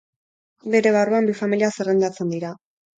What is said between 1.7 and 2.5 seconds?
zerrendatzen